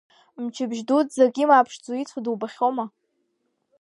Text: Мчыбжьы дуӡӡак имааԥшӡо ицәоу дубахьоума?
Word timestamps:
Мчыбжьы 0.43 0.83
дуӡӡак 0.87 1.35
имааԥшӡо 1.43 1.91
ицәоу 2.01 2.21
дубахьоума? 2.23 2.85